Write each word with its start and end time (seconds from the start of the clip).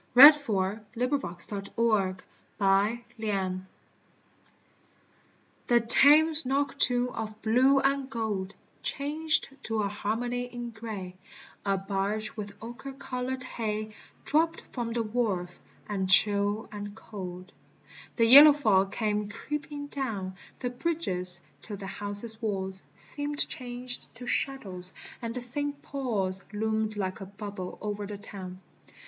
WIND 0.15 0.33
FLOWERS 0.33 0.79
IMPRESSION 0.95 1.63
DU 1.77 2.17
MATIN 2.59 3.67
THE 5.67 5.79
Thame, 5.79 6.33
noctnn* 6.33 7.13
of 7.13 7.39
blue 7.43 7.79
«1 7.83 8.09
gold 8.09 8.55
Changed 8.81 9.49
to 9.61 9.83
a 9.83 9.87
Harmon 9.89 10.31
y 10.31 10.49
in 10.51 10.71
gray: 10.71 11.15
A 11.63 11.77
barge 11.77 12.35
with 12.35 12.53
ochre 12.63 12.93
colored 12.93 13.43
hay 13.43 13.93
Dropt 14.25 14.61
from 14.71 14.91
the 14.91 15.03
wharf: 15.03 15.61
and 15.87 16.09
chili 16.09 16.65
and 16.71 16.95
cold 16.95 17.51
The 18.15 18.25
yellow 18.25 18.53
fog 18.53 18.91
came 18.91 19.29
creeping 19.29 19.85
down 19.85 20.33
The 20.57 20.71
bridges, 20.71 21.39
till 21.61 21.77
the 21.77 21.85
houses' 21.85 22.37
waDs 22.41 22.81
Seemed 22.95 23.47
changed 23.47 24.15
to 24.15 24.25
shadows, 24.25 24.93
and 25.21 25.37
S. 25.37 25.55
Paul's 25.83 26.41
Loomed 26.51 26.97
like 26.97 27.21
a 27.21 27.27
bubble 27.27 27.77
o'er 27.83 28.07
the 28.07 28.17
town. 28.17 28.61